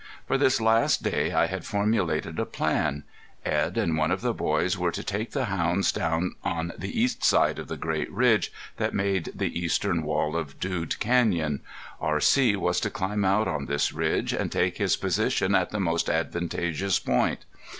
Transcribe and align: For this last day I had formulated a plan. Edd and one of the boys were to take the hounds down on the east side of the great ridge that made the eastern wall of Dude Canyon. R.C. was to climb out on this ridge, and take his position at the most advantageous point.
For 0.25 0.35
this 0.35 0.59
last 0.59 1.03
day 1.03 1.31
I 1.31 1.45
had 1.45 1.63
formulated 1.63 2.39
a 2.39 2.45
plan. 2.47 3.03
Edd 3.45 3.77
and 3.77 3.95
one 3.95 4.09
of 4.09 4.21
the 4.21 4.33
boys 4.33 4.75
were 4.75 4.89
to 4.91 5.03
take 5.03 5.29
the 5.29 5.45
hounds 5.45 5.91
down 5.91 6.33
on 6.43 6.73
the 6.75 6.99
east 6.99 7.23
side 7.23 7.59
of 7.59 7.67
the 7.67 7.77
great 7.77 8.11
ridge 8.11 8.51
that 8.77 8.95
made 8.95 9.31
the 9.35 9.59
eastern 9.59 10.01
wall 10.01 10.35
of 10.35 10.59
Dude 10.59 10.99
Canyon. 10.99 11.61
R.C. 12.01 12.55
was 12.55 12.79
to 12.79 12.89
climb 12.89 13.23
out 13.23 13.47
on 13.47 13.67
this 13.67 13.93
ridge, 13.93 14.33
and 14.33 14.51
take 14.51 14.77
his 14.79 14.97
position 14.97 15.53
at 15.53 15.69
the 15.69 15.79
most 15.79 16.09
advantageous 16.09 16.97
point. 16.97 17.45